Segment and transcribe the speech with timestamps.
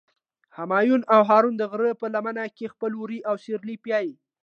[0.57, 4.13] همایون او هارون د غره په لمن کې خپل وري او سرلي پیایی.